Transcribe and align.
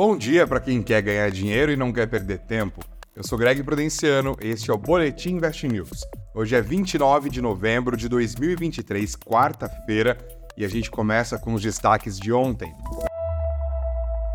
Bom 0.00 0.16
dia 0.16 0.46
para 0.46 0.60
quem 0.60 0.82
quer 0.82 1.02
ganhar 1.02 1.30
dinheiro 1.30 1.70
e 1.70 1.76
não 1.76 1.92
quer 1.92 2.06
perder 2.06 2.38
tempo. 2.38 2.80
Eu 3.14 3.22
sou 3.22 3.36
Greg 3.36 3.62
Prudenciano, 3.62 4.34
este 4.40 4.70
é 4.70 4.72
o 4.72 4.78
Boletim 4.78 5.32
Invest 5.32 5.68
News. 5.68 6.06
Hoje 6.34 6.56
é 6.56 6.62
29 6.62 7.28
de 7.28 7.42
novembro 7.42 7.98
de 7.98 8.08
2023, 8.08 9.14
quarta-feira, 9.16 10.16
e 10.56 10.64
a 10.64 10.68
gente 10.68 10.90
começa 10.90 11.38
com 11.38 11.52
os 11.52 11.60
destaques 11.60 12.18
de 12.18 12.32
ontem. 12.32 12.74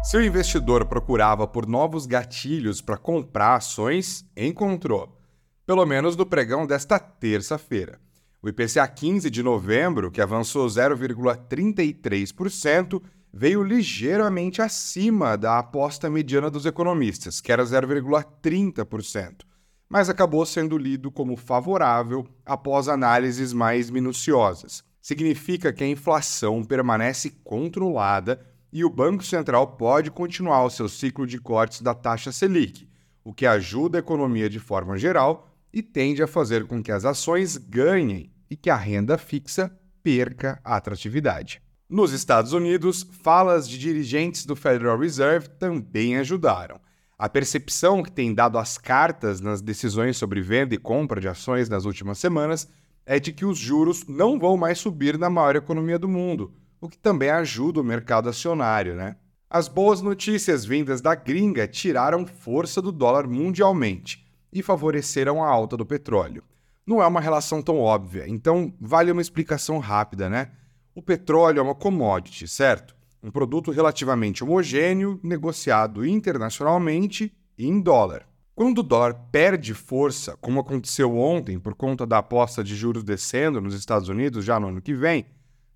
Se 0.03 0.17
o 0.17 0.23
investidor 0.23 0.85
procurava 0.85 1.47
por 1.47 1.65
novos 1.65 2.05
gatilhos 2.05 2.79
para 2.79 2.95
comprar 2.95 3.55
ações, 3.55 4.23
encontrou. 4.37 5.19
Pelo 5.65 5.83
menos 5.83 6.15
no 6.15 6.27
pregão 6.27 6.67
desta 6.67 6.99
terça-feira. 6.99 7.99
O 8.39 8.47
IPCA 8.47 8.87
15 8.87 9.31
de 9.31 9.41
novembro, 9.41 10.11
que 10.11 10.21
avançou 10.21 10.67
0,33%, 10.67 13.01
veio 13.37 13.61
ligeiramente 13.61 14.61
acima 14.61 15.35
da 15.35 15.59
aposta 15.59 16.09
mediana 16.09 16.49
dos 16.49 16.65
economistas, 16.65 17.41
que 17.41 17.51
era 17.51 17.65
0,30%, 17.65 19.41
mas 19.89 20.09
acabou 20.09 20.45
sendo 20.45 20.77
lido 20.77 21.11
como 21.11 21.35
favorável 21.35 22.25
após 22.45 22.87
análises 22.87 23.51
mais 23.51 23.89
minuciosas. 23.89 24.85
Significa 25.01 25.73
que 25.73 25.83
a 25.83 25.87
inflação 25.87 26.63
permanece 26.63 27.29
controlada 27.43 28.39
e 28.71 28.85
o 28.85 28.89
Banco 28.89 29.21
Central 29.21 29.75
pode 29.75 30.09
continuar 30.09 30.63
o 30.63 30.69
seu 30.69 30.87
ciclo 30.87 31.27
de 31.27 31.37
cortes 31.37 31.81
da 31.81 31.93
taxa 31.93 32.31
Selic, 32.31 32.87
o 33.21 33.33
que 33.33 33.45
ajuda 33.45 33.97
a 33.97 33.99
economia 33.99 34.49
de 34.49 34.59
forma 34.59 34.97
geral 34.97 35.49
e 35.73 35.83
tende 35.83 36.23
a 36.23 36.27
fazer 36.27 36.65
com 36.67 36.81
que 36.81 36.91
as 36.91 37.03
ações 37.03 37.57
ganhem 37.57 38.31
e 38.49 38.55
que 38.55 38.69
a 38.69 38.77
renda 38.77 39.17
fixa 39.17 39.77
perca 40.01 40.57
a 40.63 40.77
atratividade. 40.77 41.64
Nos 41.87 42.11
Estados 42.11 42.51
Unidos, 42.51 43.07
falas 43.21 43.69
de 43.69 43.77
dirigentes 43.77 44.43
do 44.43 44.55
Federal 44.55 44.97
Reserve 44.97 45.47
também 45.47 46.17
ajudaram. 46.17 46.79
A 47.15 47.29
percepção 47.29 48.01
que 48.01 48.11
tem 48.11 48.33
dado 48.33 48.57
as 48.57 48.75
cartas 48.75 49.39
nas 49.39 49.61
decisões 49.61 50.17
sobre 50.17 50.41
venda 50.41 50.73
e 50.73 50.79
compra 50.79 51.21
de 51.21 51.27
ações 51.27 51.69
nas 51.69 51.85
últimas 51.85 52.17
semanas 52.17 52.67
é 53.05 53.19
de 53.19 53.31
que 53.31 53.45
os 53.45 53.59
juros 53.59 54.03
não 54.07 54.39
vão 54.39 54.57
mais 54.57 54.79
subir 54.79 55.15
na 55.19 55.29
maior 55.29 55.55
economia 55.55 55.99
do 55.99 56.09
mundo, 56.09 56.51
o 56.81 56.89
que 56.89 56.97
também 56.97 57.29
ajuda 57.29 57.81
o 57.81 57.83
mercado 57.83 58.29
acionário, 58.29 58.95
né? 58.95 59.15
As 59.47 59.67
boas 59.67 60.01
notícias 60.01 60.65
vindas 60.65 61.01
da 61.01 61.13
gringa 61.13 61.67
tiraram 61.67 62.25
força 62.25 62.81
do 62.81 62.91
dólar 62.91 63.27
mundialmente 63.27 64.25
e 64.51 64.63
favoreceram 64.63 65.43
a 65.43 65.47
alta 65.47 65.77
do 65.77 65.85
petróleo 65.85 66.43
não 66.85 67.01
é 67.01 67.07
uma 67.07 67.19
relação 67.19 67.61
tão 67.61 67.79
óbvia, 67.79 68.25
então 68.27 68.73
vale 68.79 69.11
uma 69.11 69.21
explicação 69.21 69.79
rápida, 69.79 70.29
né? 70.29 70.51
O 70.97 71.01
petróleo 71.01 71.59
é 71.59 71.61
uma 71.61 71.75
commodity, 71.75 72.47
certo? 72.47 72.95
Um 73.21 73.29
produto 73.29 73.69
relativamente 73.69 74.45
homogêneo, 74.45 75.19
negociado 75.21 76.05
internacionalmente 76.05 77.35
em 77.59 77.81
dólar. 77.81 78.25
Quando 78.55 78.79
o 78.79 78.83
dólar 78.83 79.13
perde 79.29 79.73
força, 79.73 80.37
como 80.37 80.61
aconteceu 80.61 81.17
ontem 81.17 81.59
por 81.59 81.75
conta 81.75 82.07
da 82.07 82.19
aposta 82.19 82.63
de 82.63 82.77
juros 82.77 83.03
descendo 83.03 83.59
nos 83.59 83.73
Estados 83.73 84.07
Unidos 84.07 84.45
já 84.45 84.57
no 84.57 84.69
ano 84.69 84.81
que 84.81 84.93
vem, 84.93 85.25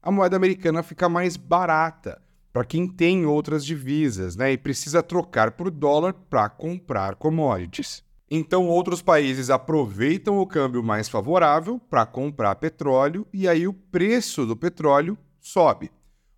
a 0.01 0.09
moeda 0.09 0.37
americana 0.37 0.81
fica 0.81 1.09
mais 1.09 1.35
barata 1.35 2.21
para 2.53 2.63
quem 2.63 2.87
tem 2.87 3.25
outras 3.25 3.65
divisas 3.65 4.37
né, 4.37 4.53
e 4.53 4.57
precisa 4.57 5.03
trocar 5.03 5.51
por 5.51 5.69
dólar 5.69 6.13
para 6.13 6.47
comprar 6.47 7.15
commodities. 7.15 8.05
Então, 8.31 8.67
outros 8.67 9.01
países 9.01 9.49
aproveitam 9.49 10.37
o 10.37 10.45
câmbio 10.45 10.83
mais 10.83 11.09
favorável 11.09 11.79
para 11.89 12.05
comprar 12.05 12.53
petróleo 12.55 13.25
e 13.33 13.47
aí 13.47 13.67
o 13.67 13.73
preço 13.73 14.45
do 14.45 14.55
petróleo 14.55 15.17
sobe. 15.39 15.89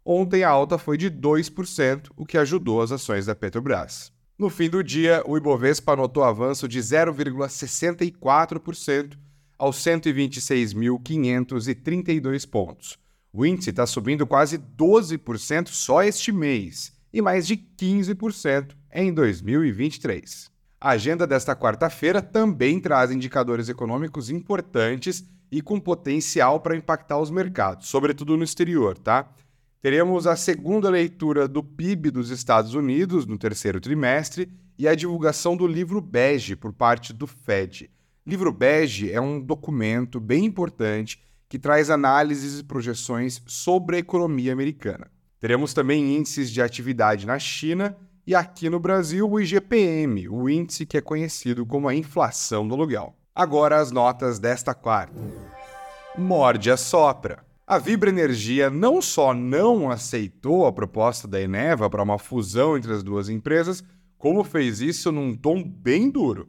Ontem 0.05 0.43
a 0.43 0.49
alta 0.49 0.77
foi 0.77 0.95
de 0.97 1.09
2%, 1.11 2.11
o 2.15 2.25
que 2.25 2.37
ajudou 2.37 2.81
as 2.81 2.91
ações 2.91 3.25
da 3.25 3.35
Petrobras. 3.35 4.13
No 4.37 4.49
fim 4.49 4.69
do 4.69 4.81
dia, 4.83 5.23
o 5.27 5.35
Ibovespa 5.37 5.93
anotou 5.93 6.23
avanço 6.23 6.67
de 6.67 6.79
0,64% 6.79 9.17
aos 9.57 9.77
126.532 9.77 12.49
pontos. 12.49 12.99
O 13.31 13.45
índice 13.45 13.69
está 13.69 13.85
subindo 13.85 14.25
quase 14.25 14.57
12% 14.57 15.67
só 15.67 16.01
este 16.01 16.31
mês 16.31 16.91
e 17.13 17.21
mais 17.21 17.45
de 17.45 17.55
15% 17.55 18.71
em 18.91 19.13
2023. 19.13 20.50
A 20.83 20.89
agenda 20.93 21.27
desta 21.27 21.55
quarta-feira 21.55 22.23
também 22.23 22.79
traz 22.79 23.11
indicadores 23.11 23.69
econômicos 23.69 24.31
importantes 24.31 25.23
e 25.51 25.61
com 25.61 25.79
potencial 25.79 26.59
para 26.59 26.75
impactar 26.75 27.19
os 27.19 27.29
mercados, 27.29 27.87
sobretudo 27.87 28.35
no 28.35 28.43
exterior, 28.43 28.97
tá? 28.97 29.31
Teremos 29.79 30.25
a 30.25 30.35
segunda 30.35 30.89
leitura 30.89 31.47
do 31.47 31.63
PIB 31.63 32.09
dos 32.09 32.31
Estados 32.31 32.73
Unidos 32.73 33.27
no 33.27 33.37
terceiro 33.37 33.79
trimestre 33.79 34.51
e 34.75 34.87
a 34.87 34.95
divulgação 34.95 35.55
do 35.55 35.67
livro 35.67 36.01
Bege 36.01 36.55
por 36.55 36.73
parte 36.73 37.13
do 37.13 37.27
Fed. 37.27 37.91
Livro 38.25 38.51
Bege 38.51 39.11
é 39.11 39.21
um 39.21 39.39
documento 39.39 40.19
bem 40.19 40.45
importante 40.45 41.21
que 41.47 41.59
traz 41.59 41.91
análises 41.91 42.59
e 42.59 42.63
projeções 42.63 43.39
sobre 43.45 43.97
a 43.97 43.99
economia 43.99 44.51
americana. 44.51 45.11
Teremos 45.39 45.75
também 45.75 46.17
índices 46.17 46.49
de 46.49 46.59
atividade 46.59 47.27
na 47.27 47.37
China 47.37 47.95
e 48.31 48.35
aqui 48.35 48.69
no 48.69 48.79
Brasil 48.79 49.29
o 49.29 49.41
IGPM, 49.41 50.29
o 50.29 50.49
índice 50.49 50.85
que 50.85 50.95
é 50.95 51.01
conhecido 51.01 51.65
como 51.65 51.89
a 51.89 51.93
inflação 51.93 52.65
do 52.65 52.73
aluguel. 52.73 53.13
Agora 53.35 53.77
as 53.77 53.91
notas 53.91 54.39
desta 54.39 54.73
quarta. 54.73 55.21
Morde 56.17 56.71
a 56.71 56.77
sopra. 56.77 57.45
A 57.67 57.77
Vibra 57.77 58.09
Energia 58.09 58.69
não 58.69 59.01
só 59.01 59.33
não 59.33 59.91
aceitou 59.91 60.65
a 60.65 60.71
proposta 60.71 61.27
da 61.27 61.41
Eneva 61.41 61.89
para 61.89 62.01
uma 62.01 62.17
fusão 62.17 62.77
entre 62.77 62.93
as 62.93 63.03
duas 63.03 63.27
empresas, 63.27 63.83
como 64.17 64.45
fez 64.45 64.79
isso 64.79 65.11
num 65.11 65.35
tom 65.35 65.61
bem 65.61 66.09
duro. 66.09 66.47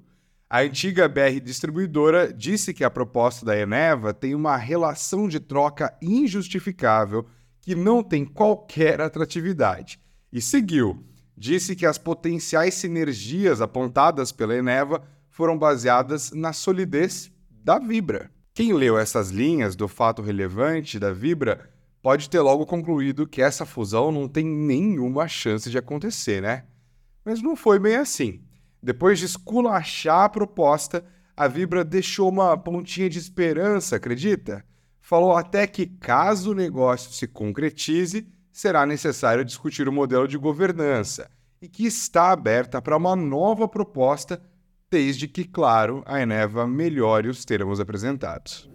A 0.48 0.60
antiga 0.60 1.08
BR 1.08 1.40
distribuidora 1.42 2.32
disse 2.32 2.72
que 2.72 2.84
a 2.84 2.90
proposta 2.90 3.44
da 3.44 3.58
Eneva 3.58 4.14
tem 4.14 4.36
uma 4.36 4.56
relação 4.56 5.26
de 5.26 5.40
troca 5.40 5.92
injustificável 6.00 7.26
que 7.60 7.74
não 7.74 8.04
tem 8.04 8.24
qualquer 8.24 9.00
atratividade 9.00 9.98
e 10.32 10.40
seguiu 10.40 11.04
disse 11.42 11.74
que 11.74 11.84
as 11.84 11.98
potenciais 11.98 12.74
sinergias 12.74 13.60
apontadas 13.60 14.30
pela 14.30 14.56
Eneva 14.56 15.02
foram 15.28 15.58
baseadas 15.58 16.30
na 16.30 16.52
solidez 16.52 17.32
da 17.50 17.80
Vibra. 17.80 18.30
Quem 18.54 18.72
leu 18.72 18.96
essas 18.96 19.30
linhas 19.30 19.74
do 19.74 19.88
fato 19.88 20.22
relevante 20.22 21.00
da 21.00 21.12
Vibra 21.12 21.68
pode 22.00 22.30
ter 22.30 22.38
logo 22.38 22.64
concluído 22.64 23.26
que 23.26 23.42
essa 23.42 23.66
fusão 23.66 24.12
não 24.12 24.28
tem 24.28 24.46
nenhuma 24.46 25.26
chance 25.26 25.68
de 25.68 25.76
acontecer, 25.76 26.40
né? 26.40 26.62
Mas 27.24 27.42
não 27.42 27.56
foi 27.56 27.80
bem 27.80 27.96
assim. 27.96 28.40
Depois 28.80 29.18
de 29.18 29.24
esculachar 29.24 30.26
a 30.26 30.28
proposta, 30.28 31.04
a 31.36 31.48
Vibra 31.48 31.82
deixou 31.84 32.28
uma 32.28 32.56
pontinha 32.56 33.10
de 33.10 33.18
esperança, 33.18 33.96
acredita? 33.96 34.64
Falou 35.00 35.36
até 35.36 35.66
que, 35.66 35.86
caso 35.86 36.52
o 36.52 36.54
negócio 36.54 37.12
se 37.12 37.26
concretize, 37.26 38.28
será 38.52 38.84
necessário 38.84 39.44
discutir 39.44 39.88
o 39.88 39.92
modelo 39.92 40.28
de 40.28 40.36
governança 40.36 41.30
e 41.60 41.68
que 41.68 41.86
está 41.86 42.30
aberta 42.30 42.82
para 42.82 42.96
uma 42.96 43.16
nova 43.16 43.66
proposta, 43.66 44.42
desde 44.90 45.26
que, 45.26 45.44
claro, 45.44 46.02
a 46.04 46.20
Eneva 46.20 46.66
melhore 46.66 47.28
os 47.28 47.44
termos 47.44 47.80
apresentados. 47.80 48.68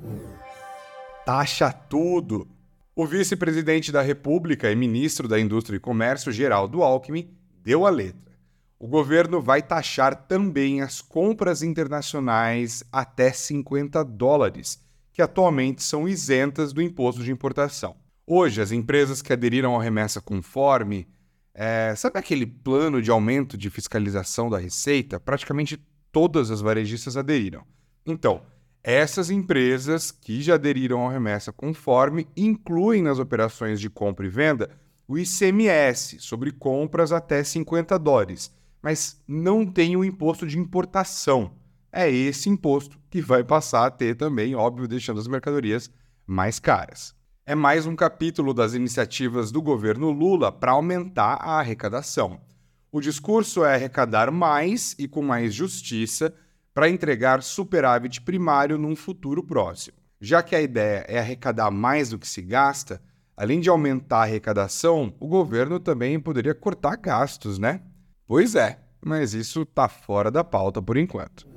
Taxa 1.26 1.72
tudo! 1.72 2.48
O 2.96 3.06
vice-presidente 3.06 3.92
da 3.92 4.02
República 4.02 4.72
e 4.72 4.76
ministro 4.76 5.28
da 5.28 5.40
Indústria 5.40 5.78
e 5.78 5.80
Comércio, 5.80 6.32
Geraldo 6.32 6.82
Alckmin, 6.82 7.30
deu 7.62 7.86
a 7.86 7.92
letra. 7.92 8.34
O 8.80 8.88
governo 8.88 9.42
vai 9.42 9.62
taxar 9.62 10.16
também 10.28 10.82
as 10.82 11.02
compras 11.02 11.62
internacionais 11.62 12.84
até 12.92 13.32
50 13.32 14.04
dólares, 14.04 14.80
que 15.12 15.22
atualmente 15.22 15.84
são 15.84 16.08
isentas 16.08 16.74
do 16.74 16.82
imposto 16.82 17.24
de 17.24 17.32
importação. 17.32 17.96
Hoje, 18.30 18.62
as 18.62 18.74
empresas 18.74 19.22
que 19.22 19.32
aderiram 19.32 19.74
ao 19.74 19.80
remessa 19.80 20.20
conforme, 20.20 21.08
é, 21.54 21.94
sabe 21.96 22.20
aquele 22.20 22.46
plano 22.46 23.02
de 23.02 23.10
aumento 23.10 23.58
de 23.58 23.70
fiscalização 23.70 24.50
da 24.50 24.58
receita? 24.58 25.18
Praticamente 25.18 25.82
todas 26.12 26.52
as 26.52 26.60
varejistas 26.60 27.16
aderiram. 27.16 27.64
Então, 28.06 28.42
essas 28.84 29.30
empresas 29.30 30.12
que 30.12 30.42
já 30.42 30.56
aderiram 30.56 31.00
ao 31.00 31.10
remessa 31.10 31.54
conforme 31.54 32.28
incluem 32.36 33.02
nas 33.02 33.18
operações 33.18 33.80
de 33.80 33.90
compra 33.90 34.26
e 34.26 34.30
venda 34.30 34.70
o 35.08 35.18
ICMS 35.18 36.20
sobre 36.20 36.52
compras 36.52 37.14
até 37.14 37.42
50 37.42 37.98
dólares, 37.98 38.54
mas 38.82 39.24
não 39.26 39.66
tem 39.66 39.96
o 39.96 40.04
imposto 40.04 40.46
de 40.46 40.60
importação. 40.60 41.54
É 41.90 42.12
esse 42.12 42.50
imposto 42.50 43.00
que 43.10 43.22
vai 43.22 43.42
passar 43.42 43.86
a 43.86 43.92
ter 43.92 44.16
também, 44.18 44.54
óbvio, 44.54 44.86
deixando 44.86 45.18
as 45.18 45.30
mercadorias 45.30 45.90
mais 46.26 46.60
caras 46.60 47.16
é 47.48 47.56
mais 47.56 47.86
um 47.86 47.96
capítulo 47.96 48.54
das 48.54 48.74
iniciativas 48.74 49.54
do 49.54 49.62
governo 49.62 50.12
Lula 50.12 50.52
para 50.52 50.74
aumentar 50.74 51.36
a 51.36 51.60
arrecadação. 51.60 52.42
O 52.92 53.00
discurso 53.00 53.64
é 53.64 53.74
arrecadar 53.74 54.30
mais 54.32 54.94
e 55.00 55.08
com 55.08 55.22
mais 55.22 55.54
justiça 55.54 56.34
para 56.74 56.90
entregar 56.90 57.42
superávit 57.42 58.20
primário 58.22 58.78
num 58.78 58.98
futuro 58.98 59.42
próximo. 59.42 59.96
Já 60.20 60.44
que 60.44 60.58
a 60.58 60.62
ideia 60.62 61.06
é 61.08 61.20
arrecadar 61.20 61.72
mais 61.72 62.10
do 62.10 62.20
que 62.20 62.28
se 62.28 62.42
gasta, 62.42 63.02
além 63.38 63.62
de 63.62 63.70
aumentar 63.70 64.18
a 64.18 64.24
arrecadação, 64.24 65.16
o 65.18 65.26
governo 65.26 65.80
também 65.80 66.20
poderia 66.20 66.54
cortar 66.54 66.98
gastos, 66.98 67.58
né? 67.58 67.80
Pois 68.28 68.56
é, 68.56 68.78
mas 69.00 69.34
isso 69.34 69.66
tá 69.66 69.88
fora 69.88 70.30
da 70.30 70.44
pauta 70.44 70.82
por 70.82 70.98
enquanto. 70.98 71.48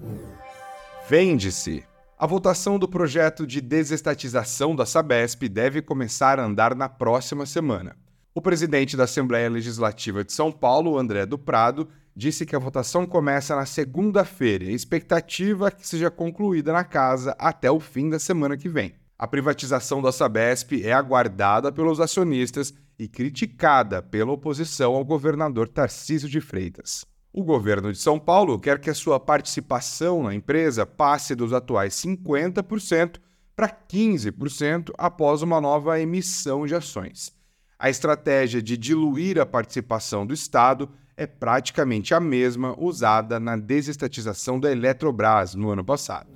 Vende-se. 1.08 1.89
A 2.22 2.26
votação 2.26 2.78
do 2.78 2.86
projeto 2.86 3.46
de 3.46 3.62
desestatização 3.62 4.76
da 4.76 4.84
Sabesp 4.84 5.48
deve 5.48 5.80
começar 5.80 6.38
a 6.38 6.44
andar 6.44 6.74
na 6.74 6.86
próxima 6.86 7.46
semana. 7.46 7.96
O 8.34 8.42
presidente 8.42 8.94
da 8.94 9.04
Assembleia 9.04 9.48
Legislativa 9.48 10.22
de 10.22 10.30
São 10.30 10.52
Paulo, 10.52 10.98
André 10.98 11.24
do 11.24 11.38
Prado, 11.38 11.88
disse 12.14 12.44
que 12.44 12.54
a 12.54 12.58
votação 12.58 13.06
começa 13.06 13.56
na 13.56 13.64
segunda-feira 13.64 14.64
e 14.64 14.68
a 14.68 14.72
expectativa 14.72 15.68
é 15.68 15.70
que 15.70 15.88
seja 15.88 16.10
concluída 16.10 16.74
na 16.74 16.84
casa 16.84 17.34
até 17.38 17.70
o 17.70 17.80
fim 17.80 18.10
da 18.10 18.18
semana 18.18 18.54
que 18.54 18.68
vem. 18.68 18.92
A 19.18 19.26
privatização 19.26 20.02
da 20.02 20.12
Sabesp 20.12 20.72
é 20.84 20.92
aguardada 20.92 21.72
pelos 21.72 22.00
acionistas 22.00 22.74
e 22.98 23.08
criticada 23.08 24.02
pela 24.02 24.32
oposição 24.32 24.94
ao 24.94 25.06
governador 25.06 25.68
Tarcísio 25.68 26.28
de 26.28 26.42
Freitas. 26.42 27.02
O 27.32 27.44
governo 27.44 27.92
de 27.92 27.98
São 27.98 28.18
Paulo 28.18 28.58
quer 28.58 28.80
que 28.80 28.90
a 28.90 28.94
sua 28.94 29.20
participação 29.20 30.24
na 30.24 30.34
empresa 30.34 30.84
passe 30.84 31.34
dos 31.36 31.52
atuais 31.52 31.94
50% 31.94 33.20
para 33.54 33.68
15% 33.68 34.90
após 34.98 35.40
uma 35.40 35.60
nova 35.60 36.00
emissão 36.00 36.66
de 36.66 36.74
ações. 36.74 37.32
A 37.78 37.88
estratégia 37.88 38.60
de 38.60 38.76
diluir 38.76 39.38
a 39.38 39.46
participação 39.46 40.26
do 40.26 40.34
Estado 40.34 40.90
é 41.16 41.26
praticamente 41.26 42.14
a 42.14 42.18
mesma 42.18 42.74
usada 42.76 43.38
na 43.38 43.56
desestatização 43.56 44.58
da 44.58 44.72
Eletrobras 44.72 45.54
no 45.54 45.70
ano 45.70 45.84
passado. 45.84 46.28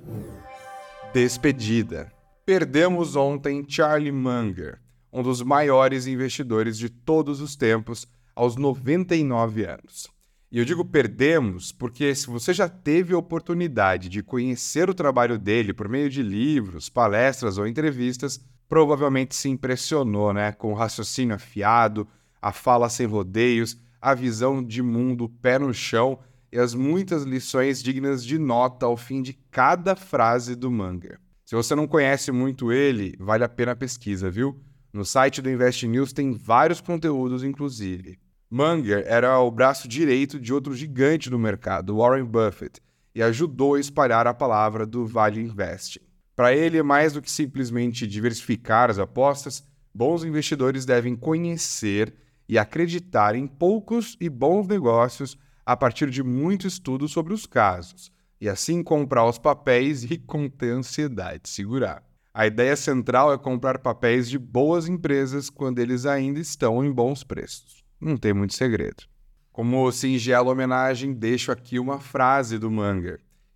Despedida. 1.13 2.11
Perdemos 2.45 3.15
ontem 3.15 3.65
Charlie 3.67 4.11
Munger, 4.11 4.79
um 5.11 5.23
dos 5.23 5.41
maiores 5.41 6.07
investidores 6.07 6.77
de 6.77 6.87
todos 6.89 7.41
os 7.41 7.55
tempos, 7.55 8.07
aos 8.35 8.55
99 8.55 9.65
anos. 9.65 10.14
E 10.51 10.59
eu 10.59 10.65
digo 10.65 10.85
perdemos 10.85 11.71
porque 11.71 12.13
se 12.13 12.27
você 12.27 12.53
já 12.53 12.69
teve 12.69 13.13
a 13.13 13.17
oportunidade 13.17 14.09
de 14.09 14.23
conhecer 14.23 14.89
o 14.89 14.93
trabalho 14.93 15.37
dele 15.37 15.73
por 15.73 15.89
meio 15.89 16.09
de 16.09 16.21
livros, 16.21 16.87
palestras 16.87 17.57
ou 17.57 17.67
entrevistas, 17.67 18.39
provavelmente 18.67 19.35
se 19.35 19.49
impressionou, 19.49 20.33
né, 20.33 20.51
com 20.51 20.71
o 20.71 20.75
raciocínio 20.75 21.35
afiado, 21.35 22.07
a 22.41 22.51
fala 22.51 22.89
sem 22.89 23.05
rodeios, 23.05 23.77
a 23.99 24.13
visão 24.13 24.63
de 24.63 24.81
mundo 24.81 25.27
pé 25.27 25.57
no 25.57 25.73
chão 25.73 26.19
e 26.51 26.59
as 26.59 26.73
muitas 26.73 27.23
lições 27.23 27.81
dignas 27.81 28.23
de 28.23 28.37
nota 28.37 28.85
ao 28.85 28.95
fim 28.95 29.21
de 29.21 29.33
cada 29.49 29.95
frase 29.95 30.55
do 30.55 30.71
manga. 30.71 31.19
Se 31.43 31.55
você 31.55 31.75
não 31.75 31.87
conhece 31.87 32.31
muito 32.31 32.71
ele, 32.71 33.15
vale 33.19 33.43
a 33.43 33.49
pena 33.49 33.73
a 33.73 33.75
pesquisa, 33.75 34.29
viu? 34.31 34.59
No 34.93 35.03
site 35.03 35.41
do 35.41 35.49
Invest 35.49 35.87
News 35.87 36.13
tem 36.13 36.31
vários 36.33 36.79
conteúdos, 36.79 37.43
inclusive. 37.43 38.17
Munger 38.49 39.03
era 39.07 39.39
o 39.39 39.49
braço 39.49 39.87
direito 39.87 40.39
de 40.39 40.53
outro 40.53 40.75
gigante 40.75 41.31
do 41.31 41.39
mercado, 41.39 41.97
Warren 41.97 42.25
Buffett, 42.25 42.79
e 43.13 43.23
ajudou 43.23 43.73
a 43.73 43.79
espalhar 43.79 44.27
a 44.27 44.35
palavra 44.35 44.85
do 44.85 45.05
Vale 45.05 45.41
Investing. 45.41 46.01
Para 46.35 46.53
ele, 46.53 46.83
mais 46.83 47.13
do 47.13 47.21
que 47.21 47.31
simplesmente 47.31 48.05
diversificar 48.05 48.91
as 48.91 48.99
apostas, 48.99 49.63
bons 49.93 50.23
investidores 50.23 50.85
devem 50.85 51.15
conhecer 51.15 52.13
e 52.47 52.59
acreditar 52.59 53.33
em 53.33 53.47
poucos 53.47 54.15
e 54.21 54.29
bons 54.29 54.67
negócios 54.67 55.35
a 55.65 55.75
partir 55.75 56.11
de 56.11 56.21
muito 56.21 56.67
estudo 56.67 57.07
sobre 57.07 57.33
os 57.33 57.47
casos, 57.47 58.11
e 58.39 58.47
assim 58.47 58.83
comprar 58.83 59.25
os 59.25 59.39
papéis 59.39 60.03
e 60.03 60.17
conter 60.19 60.73
a 60.73 60.77
ansiedade, 60.77 61.49
segurar. 61.49 62.03
A 62.31 62.45
ideia 62.45 62.75
central 62.75 63.33
é 63.33 63.37
comprar 63.39 63.79
papéis 63.79 64.29
de 64.29 64.37
boas 64.37 64.87
empresas 64.87 65.49
quando 65.49 65.79
eles 65.79 66.05
ainda 66.05 66.39
estão 66.39 66.85
em 66.85 66.91
bons 66.91 67.23
preços 67.23 67.84
não 68.05 68.17
tem 68.17 68.33
muito 68.33 68.53
segredo. 68.53 69.03
Como 69.51 69.91
singela 69.91 70.51
homenagem, 70.51 71.13
deixo 71.13 71.51
aqui 71.51 71.79
uma 71.79 71.99
frase 71.99 72.57
do. 72.57 72.69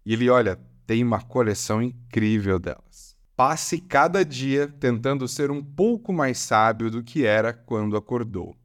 E 0.06 0.14
ele, 0.14 0.30
olha, 0.30 0.60
tem 0.88 1.04
uma 1.04 1.22
coleção 1.22 1.82
incrível 1.82 2.58
delas. 2.58 3.16
Passe 3.36 3.80
cada 3.80 4.26
dia 4.26 4.68
tentando 4.68 5.28
ser 5.28 5.52
um 5.52 5.64
pouco 5.64 6.12
mais 6.12 6.40
sábio 6.40 6.90
do 6.90 7.04
que 7.04 7.26
era 7.26 7.54
quando 7.54 7.96
acordou. 7.96 8.58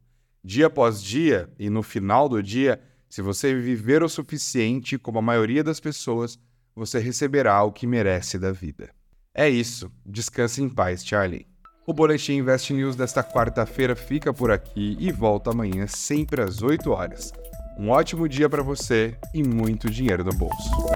Dia 0.43 0.67
após 0.67 1.01
dia, 1.01 1.49
e 1.57 1.69
no 1.69 1.83
final 1.83 2.27
do 2.27 2.41
dia, 2.41 2.81
se 3.07 3.21
você 3.21 3.53
viver 3.53 4.03
o 4.03 4.09
suficiente, 4.09 4.97
como 4.97 5.19
a 5.19 5.21
maioria 5.21 5.63
das 5.63 5.79
pessoas, 5.79 6.39
você 6.75 6.99
receberá 6.99 7.63
o 7.63 7.71
que 7.71 7.87
merece 7.87 8.37
da 8.37 8.51
vida. 8.51 8.89
É 9.33 9.49
isso. 9.49 9.91
Descanse 10.05 10.61
em 10.61 10.69
paz, 10.69 11.05
Charlie. 11.05 11.47
O 11.87 11.93
Boletim 11.93 12.37
Invest 12.37 12.73
News 12.73 12.95
desta 12.95 13.23
quarta-feira 13.23 13.95
fica 13.95 14.33
por 14.33 14.49
aqui 14.49 14.97
e 14.99 15.11
volta 15.11 15.51
amanhã, 15.51 15.85
sempre 15.85 16.41
às 16.41 16.63
8 16.63 16.89
horas. 16.89 17.31
Um 17.77 17.89
ótimo 17.89 18.27
dia 18.27 18.49
para 18.49 18.63
você 18.63 19.15
e 19.31 19.43
muito 19.43 19.87
dinheiro 19.87 20.23
no 20.23 20.33
bolso. 20.33 20.94